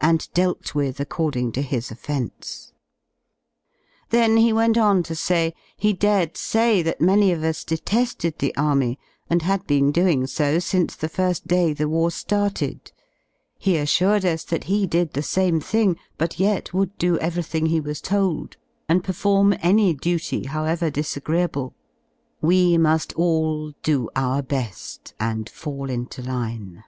a7id 0.00 0.32
dealt 0.32 0.74
with 0.76 1.00
according 1.00 1.50
to 1.50 1.60
his 1.60 1.90
offence. 1.90 2.72
Then 4.10 4.36
he 4.36 4.52
went 4.52 4.78
on 4.78 5.02
to 5.02 5.16
say, 5.16 5.54
he 5.76 5.92
dared 5.92 6.36
say 6.36 6.82
that 6.82 7.00
many 7.00 7.32
of 7.32 7.42
us 7.42 7.64
dete^ed 7.64 8.38
the 8.38 8.54
Army 8.54 8.96
and 9.28 9.42
had 9.42 9.66
been 9.66 9.90
doing 9.90 10.28
so 10.28 10.60
since 10.60 10.94
the 10.94 11.08
fir^ 11.08 11.44
day 11.44 11.72
the 11.72 11.88
war 11.88 12.10
Parted. 12.28 12.92
He 13.58 13.76
assured 13.76 14.24
us 14.24 14.44
that 14.44 14.62
he 14.70 14.86
did 14.86 15.14
the 15.14 15.20
same 15.20 15.58
thing, 15.58 15.96
but 16.16 16.38
yet 16.38 16.72
would 16.72 16.96
do 16.96 17.18
everything 17.18 17.66
he 17.66 17.80
was 17.80 18.00
told, 18.00 18.56
and 18.88 19.02
perform 19.02 19.52
any 19.60 19.94
duty 19.94 20.44
however 20.44 20.90
disagreeable; 20.90 21.74
we 22.40 22.78
muft 22.78 23.18
all 23.18 23.72
dolt 23.82 24.12
out 24.14 24.46
be^ 24.48 24.98
and 25.18 25.48
fall 25.48 25.90
into 25.90 26.22
line. 26.22 26.84